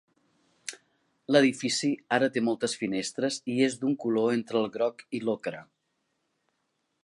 [1.35, 5.65] L'edifici ara té moltes finestres i és d'un color entre el groc i l'ocre.